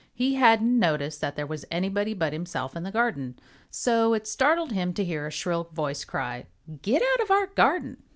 He 0.15 0.33
hadn't 0.33 0.79
noticed 0.79 1.21
that 1.21 1.35
there 1.35 1.45
was 1.45 1.63
anybody 1.69 2.15
but 2.15 2.33
himself 2.33 2.75
in 2.75 2.81
the 2.81 2.89
garden. 2.89 3.37
So 3.69 4.15
it 4.15 4.25
startled 4.25 4.71
him 4.71 4.95
to 4.95 5.05
hear 5.05 5.27
a 5.27 5.31
shrill 5.31 5.65
voice 5.73 6.05
cry, 6.05 6.47
"Get 6.81 7.03
out 7.03 7.19
of 7.21 7.29
our 7.29 7.45
garden!" 7.45 7.97